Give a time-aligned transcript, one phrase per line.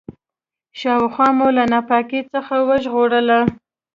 [0.79, 3.39] شاوخوا مو له ناپاکۍ څخه وژغورله.